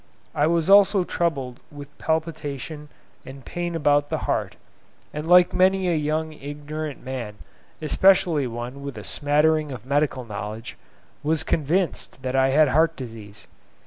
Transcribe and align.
I 0.33 0.47
was 0.47 0.67
also 0.67 1.03
troubled 1.03 1.59
with 1.71 1.95
palpitation 1.99 2.89
and 3.23 3.45
pain 3.45 3.75
about 3.75 4.09
the 4.09 4.17
heart, 4.25 4.55
and 5.13 5.27
like 5.29 5.53
many 5.53 5.87
a 5.89 5.95
young 5.95 6.33
ignorant 6.33 7.03
man, 7.05 7.35
especially 7.83 8.47
one 8.47 8.81
with 8.81 8.97
a 8.97 9.03
smattering 9.03 9.71
of 9.71 9.85
medical 9.85 10.25
knowledge, 10.25 10.75
was 11.21 11.43
convinced 11.43 12.23
that 12.23 12.35
I 12.35 12.49
had 12.49 12.69
heart 12.69 12.95
disease. 12.95 13.45